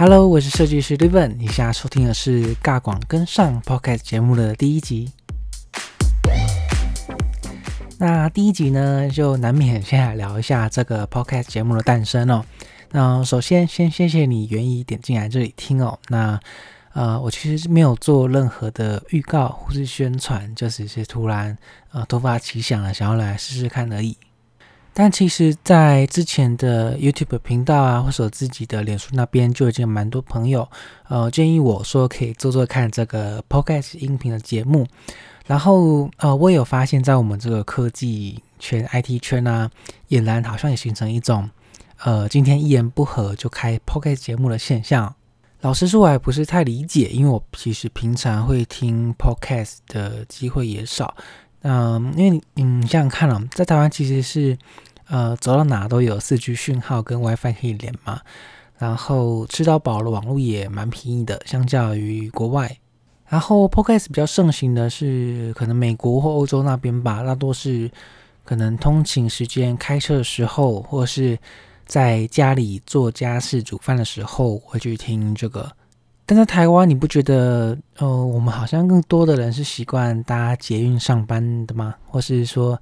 [0.00, 5.10] Hello，我是设计师 l e v i n 你现在收听的是《尬广跟上 Podcast》节目的第一集。
[7.98, 12.44] 那第一集呢，就难免先来聊一下这个 Podcast 节目的诞生哦。
[12.92, 15.98] 那首先，先谢谢你愿意点进来这里听哦。
[16.06, 16.38] 那
[16.92, 21.58] 呃，我其实是没有做任何的预告或是宣传，就只是突然
[21.90, 24.16] 呃突发奇想了，想要来试试看而已。
[25.00, 30.68] 但其实，在之前的 YouTube 频道啊，或者自己的脸书那边，就已经蛮多朋友，
[31.06, 34.84] 呃，建议我说可以做做看这个 Podcast 音频的节目。
[35.46, 39.70] 然后，呃，我也有发现，在我们这个科技圈、IT 圈啊，
[40.08, 41.48] 俨然好像也形成一种，
[42.02, 45.14] 呃，今天一言不合就开 Podcast 节目的现象。
[45.60, 51.14] 老实说，我还不是太理解，因为我其实平常会听 Podcast 的机会也少。
[51.62, 54.58] 嗯，因为你想想看哦，在台湾其实是。
[55.08, 58.20] 呃，走到哪都有四 G 讯号跟 WiFi 可以连嘛，
[58.76, 62.76] 然后吃到饱的网络也蛮便宜的，相较于国外。
[63.26, 67.90] 然后 Podcast 比较盛行的是可能美国或欧洲那边吧，大多是
[68.44, 71.38] 可能通勤时间开车的时候，或是
[71.86, 75.72] 在家里做家事煮饭的时候会去听这个。
[76.26, 81.94] 但在台湾，你不觉得呃，我们好像更多的人是习惯搭捷运上班的吗？
[82.06, 82.78] 或是说？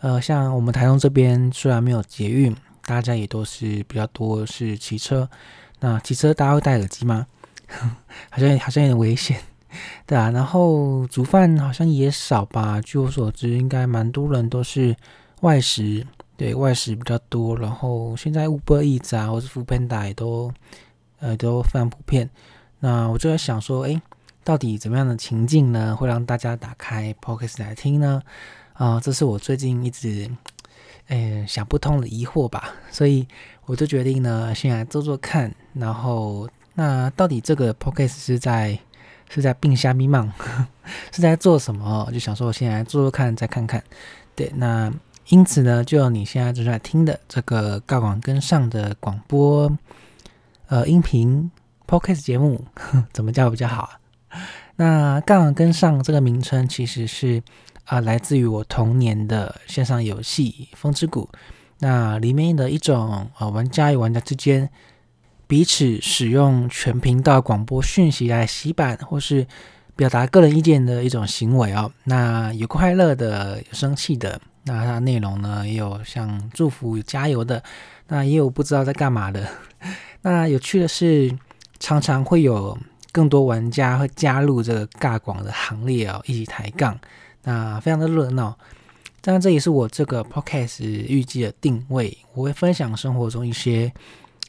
[0.00, 2.54] 呃，像我们台中这边虽然没有捷运，
[2.84, 5.28] 大家也都是比较多是骑车。
[5.80, 7.26] 那骑车大家会戴耳机吗？
[8.30, 9.38] 好像好像有点危险，
[10.06, 10.30] 对啊。
[10.30, 14.96] 然后煮饭好像也少吧，据我所知，应该蛮多人都是
[15.42, 17.56] 外食，对外食比较多。
[17.56, 20.52] 然后现在 Uber Eats 啊，或是 f o o Panda 也都
[21.20, 22.30] 呃都非常普遍。
[22.80, 24.00] 那我就在想说，哎，
[24.42, 28.22] 到底怎么样的情境呢，会让大家打开 Podcast 来听呢？
[28.78, 30.30] 啊，这是我最近一直，
[31.08, 33.26] 嗯，想不通的疑惑吧，所以
[33.66, 35.52] 我就决定呢，先来做做看。
[35.74, 38.78] 然后，那到底这个 podcast 是在
[39.28, 40.32] 是在病虾咪忙，
[41.10, 42.08] 是在做什么？
[42.12, 43.82] 就想说，我先来做做看，再看看。
[44.36, 44.92] 对，那
[45.30, 49.76] 因此呢，就你现在正在听的这个告广跟上的广播，
[50.68, 51.50] 呃，音频
[51.84, 52.64] podcast 节目，
[53.12, 54.38] 怎么叫比较好啊？
[54.76, 57.42] 那杠跟上这个名称其实是。
[57.88, 61.26] 啊，来自于我童年的线上游戏《风之谷》，
[61.78, 64.68] 那里面的一种啊，玩家与玩家之间
[65.46, 69.46] 彼此使用全频道广播讯息来洗版或是
[69.96, 71.90] 表达个人意见的一种行为哦。
[72.04, 77.62] 那有快乐的，有生气的，那它内容呢也有像祝福、加油的，
[78.08, 79.48] 那也有不知道在干嘛的。
[80.20, 81.34] 那有趣的是，
[81.80, 82.76] 常常会有
[83.12, 86.98] 更多玩家会加入这个尬广的行列哦，一起抬杠。
[87.48, 88.58] 那非常的热闹，
[89.22, 92.14] 当然这也是我这个 podcast 预计的定位。
[92.34, 93.90] 我会分享生活中一些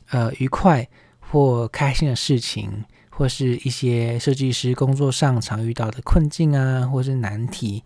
[0.09, 0.85] 呃愉快
[1.21, 7.81] 或开心的事情，或是一些设计师工作上常遇到的困境啊，或是难题。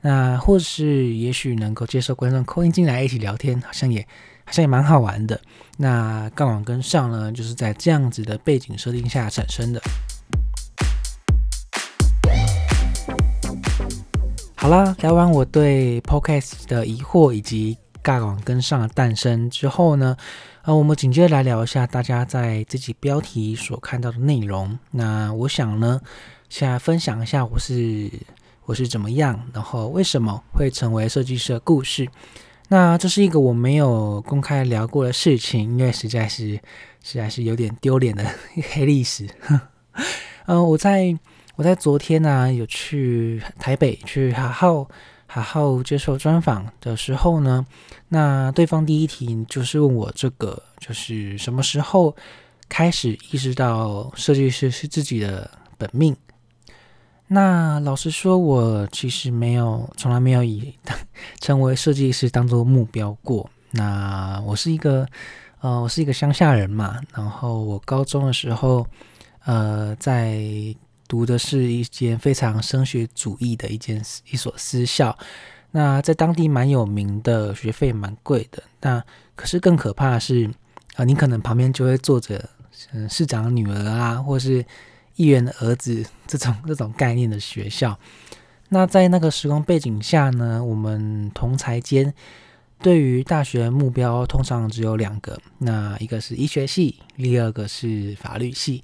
[0.00, 4.00] 那或是也许能够接受观众扣音进来一起聊天，好像也
[4.46, 5.38] 好像也蛮好玩的。
[5.76, 9.82] 那杠网跟上呢，就是在这样子的背景设定下产生的。
[14.64, 20.16] 好啦，聊完我对 podcast 的疑惑以及尬网跟上的诞生之后呢，
[20.62, 24.78] 呃，我们紧接着来聊一下大家在自己标题所看到的内容。
[24.92, 26.00] 那我想呢，
[26.48, 28.10] 先来分享一下我是
[28.64, 32.08] 我是怎么样，然后为什么会成为设计师的故事。
[32.68, 36.58] 那这是一个我没有公开聊过的事情，因为实在是
[37.02, 38.24] 实在是有点丢脸的
[38.72, 39.28] 黑历史。
[40.46, 41.14] 嗯， 我在。
[41.56, 44.88] 我在昨天呢，有去台北去好好
[45.26, 47.64] 好好接受专访的时候呢，
[48.08, 52.14] 那对方第一题就是问我这个，就是什么时候
[52.68, 55.48] 开始意识到设计师是自己的
[55.78, 56.16] 本命？
[57.28, 60.74] 那老实说，我其实没有，从来没有以
[61.40, 63.48] 成为设计师当做目标过。
[63.70, 65.06] 那我是一个，
[65.60, 68.86] 呃，我是一个乡下人嘛，然后我高中的时候，
[69.44, 70.36] 呃，在
[71.06, 75.16] 读的是一间非常升学主义的一间一所私校，
[75.72, 78.62] 那在当地蛮有名的，学费蛮贵的。
[78.80, 79.04] 那
[79.34, 80.50] 可是更可怕的是，
[80.96, 82.48] 啊，你可能旁边就会坐着，
[82.92, 84.64] 嗯，市长女儿啊，或是
[85.16, 87.98] 议员的儿子这种 这种概念的学校。
[88.70, 92.12] 那在那个时空背景下呢，我们同才间
[92.80, 98.82] 对于大学目标通常只有两个，那一个是医学系，第二个是法律系。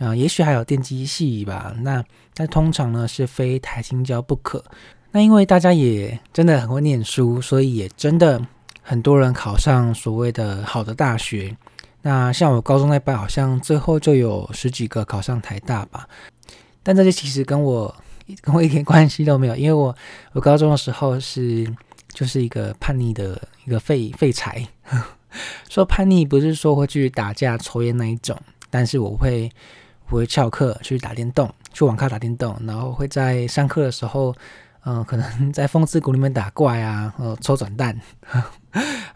[0.00, 1.72] 啊，也许还有电机系吧。
[1.82, 2.02] 那
[2.34, 4.64] 但通常呢是非台青教不可。
[5.12, 8.40] 那因为大家也真的很会念书，所以也真的
[8.82, 11.54] 很多人考上所谓的好的大学。
[12.02, 16.08] 那像我高中那班，好像最后就有十几个考上台大吧。
[16.82, 17.94] 但这些其实跟我
[18.40, 19.94] 跟我一点关系都没有，因为我
[20.32, 21.70] 我高中的时候是
[22.08, 24.66] 就是一个叛逆的一个废废柴。
[25.68, 28.36] 说叛逆不是说会去打架抽烟那一种，
[28.70, 29.50] 但是我会
[30.10, 34.34] 不会翘课去打电动，去网咖打电动，然后会在上课的时候，
[34.84, 37.96] 嗯，可能在风之谷里面打怪啊，呃，抽转蛋，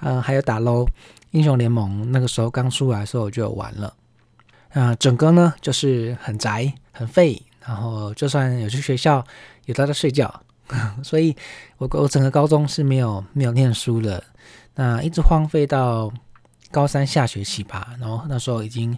[0.00, 0.86] 嗯， 还有打 LO
[1.32, 3.92] 英雄联盟，那个时候刚出来的时候我就玩了。
[4.72, 9.26] 啊，整个呢就是很宅很废，然后就算有去学校，
[9.66, 10.42] 也都在睡觉，
[11.02, 11.34] 所以
[11.78, 14.22] 我我整个高中是没有没有念书的。
[14.76, 16.12] 那一直荒废到
[16.70, 18.96] 高三下学期吧，然后那时候已经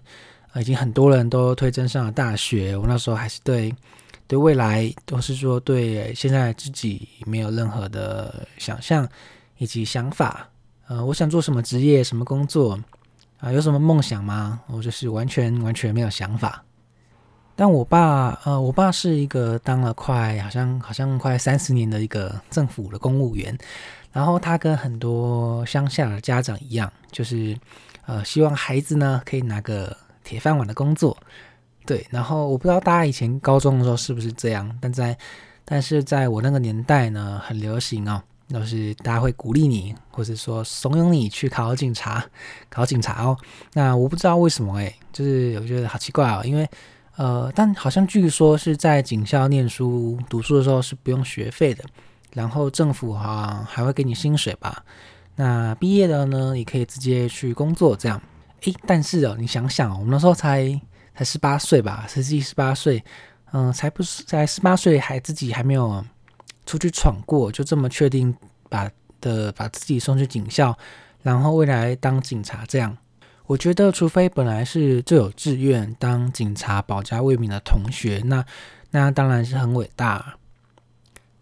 [0.61, 3.75] 已经很多人都推甄上了大学，我那时候还是对
[4.27, 9.09] 对未来都是说对现在自己没有任何的想象
[9.59, 10.49] 以及想法，
[10.89, 12.79] 呃，我想做什么职业、什么工作
[13.39, 14.61] 啊，有什么梦想吗？
[14.69, 16.63] 我就是完全完全没有想法。
[17.55, 23.57] 但我爸，呃，我爸是一个当了快好像好像快三十年的一个政府的公务员。
[24.13, 27.55] 然后他跟很多乡下的家长一样，就是
[28.07, 29.95] 呃希望孩子呢可以拿个
[30.27, 31.17] 铁饭碗的工作，
[31.87, 32.05] 对。
[32.11, 35.17] 然后我不知道大家以前高中的时候是不是这样，但在
[35.65, 42.25] 但是在我那个年代呢，很流行哦，就是大家会鼓励你，或者说怂恿你去考警察，
[42.69, 43.37] 考警察哦。
[43.73, 46.69] 那我不知道为什么诶，就是我觉得好奇怪哦，因为
[47.17, 51.85] 呃，但好像据说是在警校念书读书的时候是不用学费的。
[52.33, 54.85] 然后政府哈还会给你薪水吧？
[55.37, 58.21] 那毕业了呢，你可以直接去工作这样。
[58.63, 60.81] 诶，但是哦，你想想，我们那时候才
[61.15, 63.03] 才十八岁吧，实际十八岁，
[63.53, 66.05] 嗯，才不是才十八岁，还自己还没有
[66.65, 68.35] 出去闯过，就这么确定
[68.69, 70.77] 把的把自己送去警校，
[71.23, 72.97] 然后未来当警察这样。
[73.47, 78.45] 我觉得，除非本来是就有志愿当警察保家卫民的同学，那
[78.91, 80.37] 那当然是很伟大。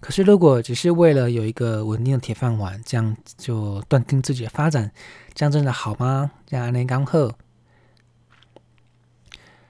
[0.04, 4.92] 可是，如果只是为了有一个稳定的铁饭碗，这样就断定自己的发展，
[5.32, 6.30] 这样真的好吗？
[6.44, 7.34] 这样安刚赫。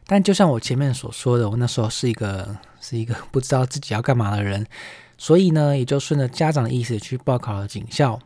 [0.08, 4.66] 但就像我前面所说的，我那时候是一个是一个不知道自己要干嘛的人，
[5.16, 8.18] 所以呢，也就顺着家长的意思去报考了警校。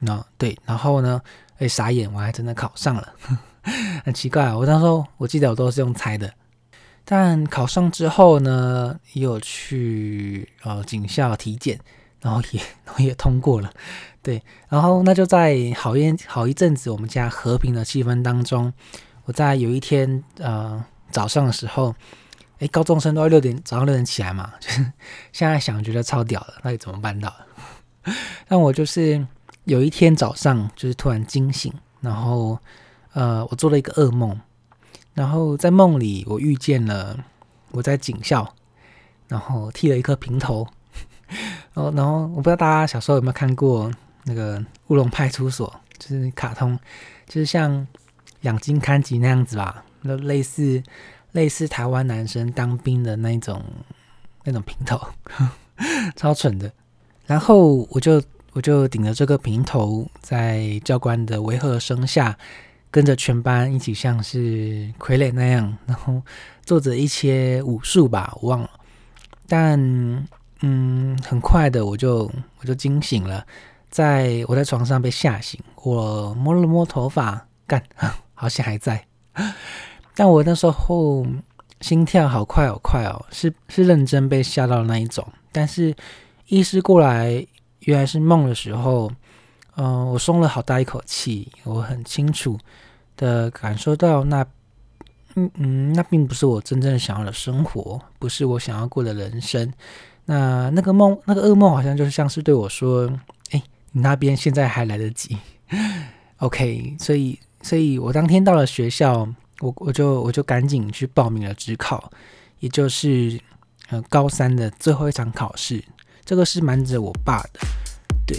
[0.00, 1.22] 那对，然后呢，
[1.58, 3.12] 哎，傻眼，我还真的考上了，
[4.04, 4.52] 很奇怪。
[4.52, 6.34] 我那时候我记得我都是用猜的。
[7.06, 11.78] 但考上之后呢，也有去呃警校体检，
[12.20, 13.70] 然后也然后也通过了，
[14.22, 18.72] 对，然后那就在好一好一阵子我们家和平的气氛当中，
[19.26, 21.94] 我在有一天呃早上的时候，
[22.58, 24.80] 哎，高中生都要六点早上六点起来嘛，就是
[25.30, 28.12] 现在想觉得超屌的，那你怎么办到的？
[28.48, 29.26] 但我就是
[29.64, 31.70] 有一天早上就是突然惊醒，
[32.00, 32.58] 然后
[33.12, 34.40] 呃我做了一个噩梦。
[35.14, 37.24] 然后在梦里，我遇见了
[37.70, 38.52] 我在警校，
[39.28, 40.66] 然后剃了一颗平头。
[41.72, 43.90] 然后，然后我不知道大家小时候有没有看过
[44.24, 46.78] 那个《乌龙派出所》，就是卡通，
[47.26, 47.86] 就是像
[48.42, 50.82] 养金刊吉那样子吧，那类似
[51.32, 53.62] 类似台湾男生当兵的那种
[54.44, 55.00] 那种平头，
[56.14, 56.70] 超蠢的。
[57.26, 58.22] 然后我就
[58.52, 62.36] 我就顶着这个平头，在教官的威吓声下。
[62.94, 64.38] 跟着全班一起像是
[65.00, 66.22] 傀儡那样， 然后
[66.64, 68.70] 做着一些武术吧，我忘了。
[69.48, 69.76] 但
[70.60, 73.44] 嗯，很快的我就我就惊醒了，
[73.90, 77.82] 在我在床上被吓醒，我摸了摸头发，干，
[78.32, 79.04] 好像还在。
[80.14, 81.26] 但我那时候
[81.80, 85.26] 心跳好快好快哦，是是认真被吓到的那一种。
[85.50, 85.92] 但是
[86.46, 87.44] 意识过来
[87.80, 89.10] 原来是梦的时候，
[89.74, 92.56] 嗯，我松了好大一口气，我很清楚。
[93.16, 94.44] 的感受到那，
[95.34, 99.72] 嗯嗯，那并不是我真正想要的生活，不是我想要过的人生。
[100.26, 103.10] 那那个梦，那个噩梦，好像就是像是对我说
[103.52, 105.36] ：“哎，你那边现在还来得及。
[106.38, 109.28] ”OK，所以，所以我当天到了学校，
[109.60, 112.10] 我我就我就赶紧去报名了职考，
[112.60, 113.38] 也就是
[113.90, 115.84] 呃高三的最后一场考试。
[116.24, 117.60] 这个是瞒着我爸的，
[118.26, 118.38] 对。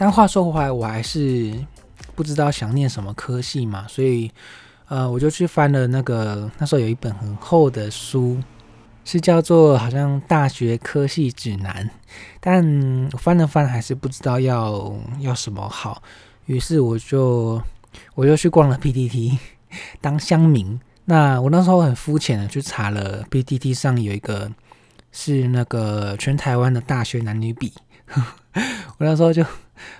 [0.00, 1.54] 但话说回来，我还是
[2.14, 4.30] 不知道想念什么科系嘛，所以
[4.88, 8.38] 呃，我就去翻了那个那时候有一本很厚的书，
[9.04, 11.90] 是叫做好像大学科系指南，
[12.40, 12.64] 但
[13.12, 16.02] 我翻了翻还是不知道要要什么好，
[16.46, 17.60] 于是我就
[18.14, 19.36] 我就去逛了 PTT
[20.00, 20.80] 当乡民。
[21.04, 24.50] 那我那时候很肤浅的去查了 PTT 上有一个
[25.12, 27.74] 是那个全台湾的大学男女比，
[28.96, 29.44] 我那时候就。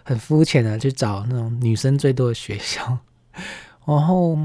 [0.02, 2.98] 很肤浅的去找那种女生最多的学校。
[3.86, 4.38] 然后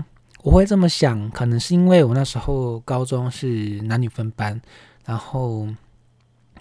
[0.43, 4.59] 我会这么想，可能是因为我那时候高中是男女分班，
[5.05, 5.67] 然后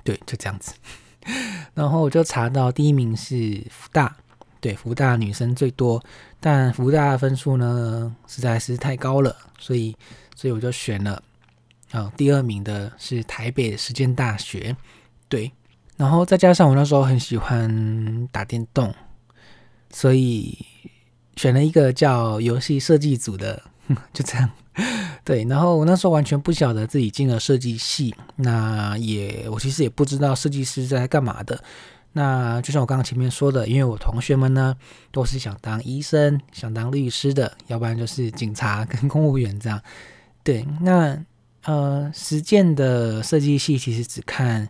[0.03, 0.75] 对，就这样子。
[1.73, 4.15] 然后我就查到第一名是福大，
[4.61, 6.03] 对，福大女生最多，
[6.41, 9.97] 但福大的分数呢实在是太高了，所以
[10.37, 11.23] 所以我就选了
[11.93, 14.77] 啊，第二名的是台北的实践大学，
[15.29, 15.51] 对，
[15.97, 18.93] 然后再加上我那时候很喜欢打电动，
[19.91, 20.59] 所以
[21.37, 23.63] 选了一个叫游戏设计组的，
[24.13, 24.51] 就这样。
[25.23, 31.63] 对，然后我那时候完全不晓得自己进了设计系，那也我其实也不知道设计师在干嘛的。
[32.13, 34.77] 那就像我刚刚前面说的，因为我同学们呢
[35.11, 39.81] 都是想当医生、想当律师的，要不然就是警察跟公务员这样。
[40.43, 41.19] 对，那
[41.63, 44.69] 呃，实践的设计系其实只看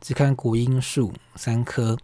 [0.00, 1.96] 只看古英数三科。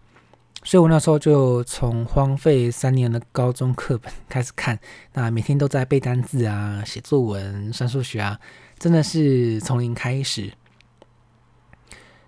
[0.65, 4.79] 所以我那时候就从荒废三年的高中课本 开始看，
[5.11, 8.39] 那每天都在背单字啊、写作文、算数学啊，
[8.79, 10.53] 真的是从零开始。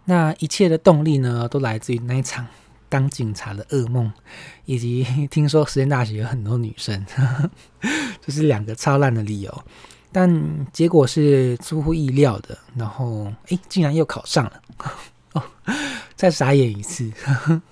[0.03, 2.45] 那一切的动力呢，都来自于那一场
[2.89, 4.11] 当警察的噩梦，
[4.65, 7.05] 以及 听说实验大学有很多女生，
[8.21, 9.63] 这是两个超烂的理由。
[10.11, 14.61] 但结果是出乎意料的，然后哎，竟然又考上了，
[15.35, 15.43] 哦，
[16.15, 17.11] 再傻眼一次。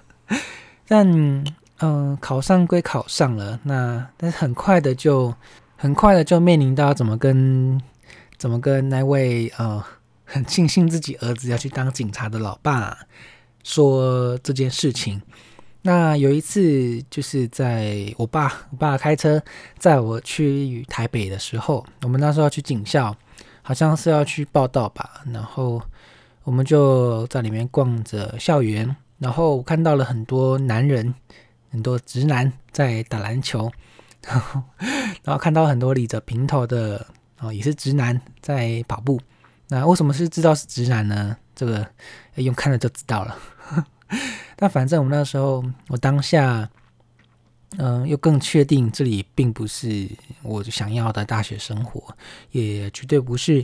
[0.87, 1.43] 但
[1.79, 5.33] 嗯，考上归考上了，那但是很快的就
[5.75, 7.81] 很快的就面临到怎么跟
[8.37, 9.83] 怎么跟那位呃
[10.23, 12.97] 很庆幸自己儿子要去当警察的老爸
[13.63, 15.21] 说这件事情。
[15.81, 19.41] 那有一次就是在我爸我爸开车
[19.77, 23.13] 载我去台北的时候，我们那时候要去警校，
[23.61, 25.81] 好像是要去报道吧，然后
[26.43, 28.95] 我们就在里面逛着校园。
[29.19, 31.13] 然后看到了很多男人，
[31.71, 33.71] 很多直男在打篮球，
[35.23, 37.07] 然后看到很多理着平头的
[37.39, 39.21] 哦，也是直男在跑步。
[39.69, 41.37] 那为什么是知道是直男呢？
[41.55, 41.87] 这个
[42.35, 43.37] 用看了就知道了。
[44.57, 46.69] 但反正我们那时候，我当下，
[47.77, 50.09] 嗯，又更确定这里并不是
[50.41, 52.13] 我想要的大学生活，
[52.51, 53.63] 也绝对不是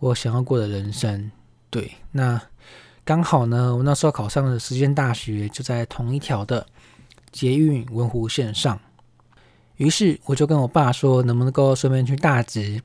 [0.00, 1.30] 我想要过的人生。
[1.70, 2.40] 对，那。
[3.04, 6.66] 刚好呢，我那时候考上的实践大学就在同一条的
[7.32, 8.78] 捷运文湖线上，
[9.76, 12.82] 于是我就跟我爸说，能不能够顺便去大直？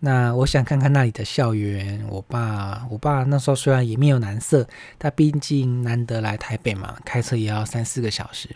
[0.00, 2.06] 那我想看看那里的校园。
[2.10, 8.50] 我爸，我爸那时候虽然也面有难色，但毕竟难得来台北嘛，开车也要三四个小时，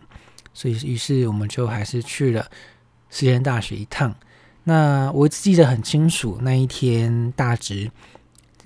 [0.52, 2.47] 所以于是我们就还是去了
[3.09, 4.14] 实践大学一趟。
[4.64, 7.90] 那我记得很清楚，那一天大直。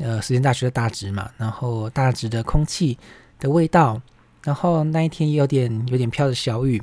[0.03, 2.99] 呃，实践大学的大直嘛，然后大直的空气
[3.39, 4.01] 的味道，
[4.43, 6.83] 然后那一天也有点有点飘着小雨，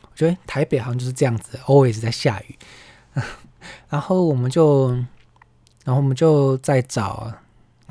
[0.00, 2.58] 我觉得台北好像就是这样子，always 在下雨。
[3.90, 4.92] 然后我们就，
[5.84, 7.30] 然后我们就在找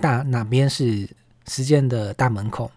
[0.01, 1.07] 大哪边是
[1.47, 2.71] 实践的大门口。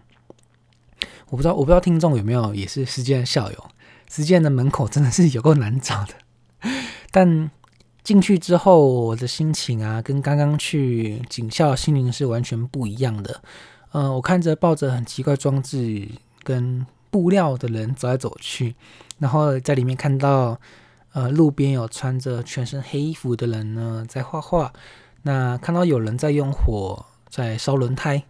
[1.29, 3.69] 我不知道，我不知道听众有没有也是实践校友，
[4.07, 6.13] 实践的门口真的是有够难找的，
[7.09, 7.49] 但。
[8.07, 13.41] 进去之后，我的心情啊，跟刚刚去警校心灵是完全不一样的。
[13.91, 16.07] 嗯，我看着抱着很奇怪装置
[16.41, 18.77] 跟布料的人走来走去，
[19.19, 20.57] 然后在里面看到，
[21.11, 24.71] 呃，路边有穿着全身黑衣服的人呢在画画。
[25.23, 28.23] 那看到有人在用火在烧轮胎，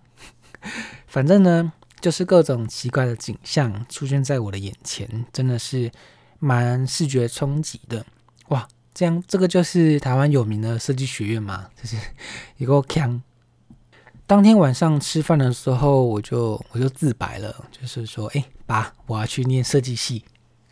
[1.05, 5.91] 反正呢，就是各种奇怪的景象出现在我的眼前，真的是
[6.39, 8.03] 蛮视觉冲击的。
[8.48, 8.67] 哇！
[8.97, 11.95] 这样，这个就是台湾有名的设计学院嘛，就是
[12.57, 13.21] 一个腔。
[14.25, 20.25] 当天晚上吃饭的时候，我就我就自白了，就是说，哎，爸，我要去念设计系。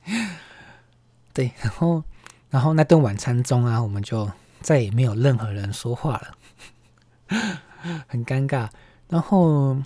[1.34, 2.04] 对，然后，
[2.50, 4.28] 然后那顿晚餐中啊，我们就
[4.60, 7.60] 再也没有任何人说话了，
[8.08, 8.68] 很尴尬。
[9.08, 9.78] 然后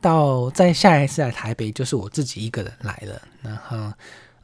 [0.00, 3.92] 到再下一次来台北，就是我自己一个人来了，然后。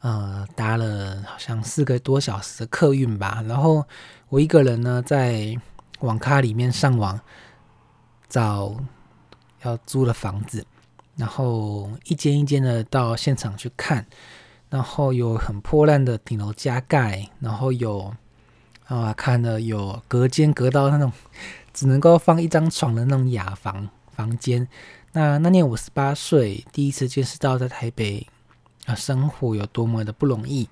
[0.01, 3.83] 呃，搭了好像四个多小时的客运吧，然后
[4.29, 5.55] 我一个人呢在
[6.01, 7.19] 网咖里面上网
[8.29, 8.75] 找
[9.63, 10.63] 要租的房子，
[11.15, 14.05] 然后一间一间的到现场去看，
[14.69, 18.13] 然后有很破烂的顶楼加盖，然后有
[18.85, 21.11] 啊看了有隔间隔到那种
[21.73, 24.67] 只能够放一张床的那种雅房房间。
[25.13, 28.27] 那那年我十八岁，第一次见识到在台北。
[28.87, 30.67] 啊，生活有多么的不容易。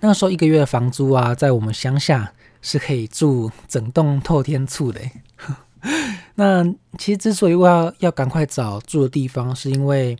[0.00, 2.32] 那个时候一个月的房租啊，在我们乡下
[2.62, 5.00] 是可以住整栋透天厝的。
[6.36, 6.64] 那
[6.96, 10.16] 其实之所以我要要赶快找住的地方，是因为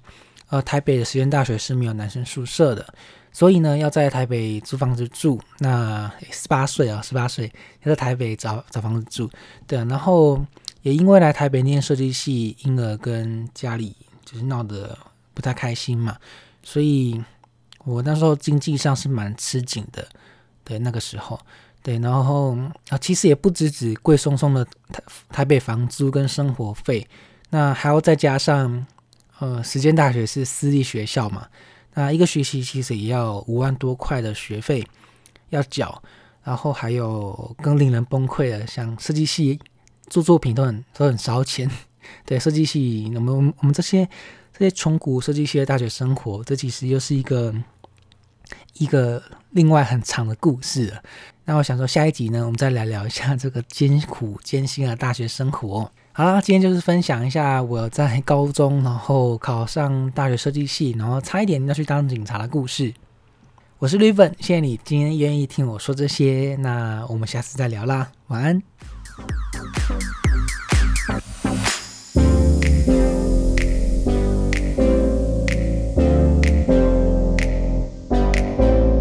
[0.49, 2.95] 呃，台北的实验大学是没有男生宿舍的，
[3.33, 5.41] 所以呢，要在台北租房子住。
[5.59, 7.53] 那十八岁啊，十八岁
[7.83, 9.31] 要在台北找找房子住。
[9.67, 10.45] 对，然后
[10.83, 14.97] 也因为来台北念设计系，因而跟家里就是闹得
[15.35, 16.17] 不太开心嘛，
[16.69, 17.19] 所以
[17.87, 20.07] 我那时候经济上是蛮吃紧的。
[20.65, 21.41] 对，那个时候，
[21.83, 22.55] 对，然后
[22.91, 27.09] 啊，其实也不只贵松松的台台北房租跟生活费，
[27.49, 28.87] 那还要再加上。
[29.41, 31.47] 呃，时间大学是私立学校嘛，
[31.95, 34.85] 那一个学期其实也要五万多块的学费
[35.51, 36.03] 要缴，
[36.43, 39.61] 然后还有更令人崩溃的，像设计系
[40.09, 41.71] 做作品都很都很烧钱。
[42.27, 44.09] 对，设计系，我们我们这些
[44.59, 47.55] 这些穷苦设计系的大学生活，这其实又是一个
[48.73, 50.93] 一个另外很长的故事。
[51.45, 55.89] 那我想说，下一集呢，我们再来聊一下这个艰苦艰辛的大学生活。
[56.11, 62.93] 好啦，今天就是分享一下我在高中，然后考上大学设计系，然后差一点要去当警察的故事。
[63.79, 68.61] 我是绿粉，谢谢你今天愿意听我说这些，那我们下次再聊啦，晚安。